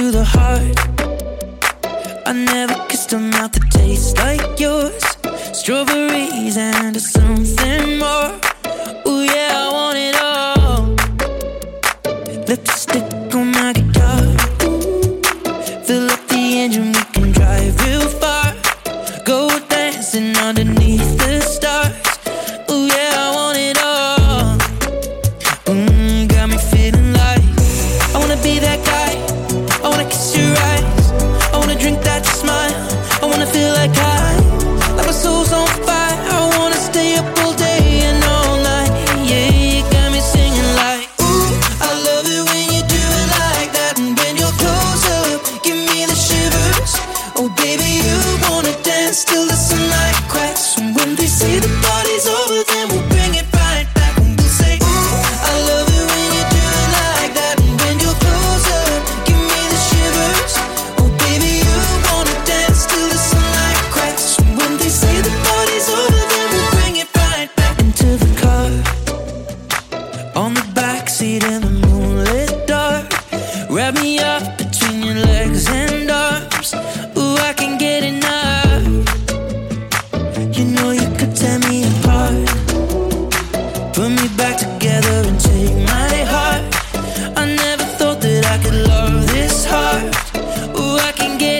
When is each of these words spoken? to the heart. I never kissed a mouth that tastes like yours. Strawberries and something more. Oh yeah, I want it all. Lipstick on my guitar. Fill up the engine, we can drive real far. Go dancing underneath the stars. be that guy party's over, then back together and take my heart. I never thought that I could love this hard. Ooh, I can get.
to 0.00 0.10
the 0.10 0.24
heart. 0.24 0.78
I 2.26 2.32
never 2.32 2.74
kissed 2.88 3.12
a 3.12 3.18
mouth 3.18 3.52
that 3.52 3.66
tastes 3.70 4.16
like 4.16 4.58
yours. 4.58 5.04
Strawberries 5.52 6.56
and 6.56 6.96
something 7.00 7.98
more. 7.98 8.32
Oh 9.04 9.22
yeah, 9.32 9.64
I 9.64 9.66
want 9.76 9.98
it 10.08 10.16
all. 10.28 10.82
Lipstick 12.48 13.34
on 13.34 13.46
my 13.58 13.72
guitar. 13.78 14.22
Fill 15.86 16.10
up 16.14 16.22
the 16.28 16.42
engine, 16.62 16.92
we 16.96 17.02
can 17.14 17.32
drive 17.32 17.74
real 17.84 18.08
far. 18.20 18.54
Go 19.24 19.48
dancing 19.68 20.34
underneath 20.36 21.10
the 21.18 21.40
stars. 21.42 22.00
be 28.42 28.58
that 28.58 28.82
guy 28.86 29.09
party's 51.82 52.26
over, 52.26 52.64
then 52.64 52.89
back 84.40 84.56
together 84.56 85.28
and 85.28 85.38
take 85.38 85.76
my 85.94 86.16
heart. 86.32 86.62
I 87.36 87.44
never 87.44 87.84
thought 87.98 88.20
that 88.22 88.42
I 88.54 88.56
could 88.62 88.78
love 88.88 89.26
this 89.26 89.66
hard. 89.66 90.04
Ooh, 90.78 90.96
I 91.08 91.12
can 91.12 91.36
get. 91.36 91.59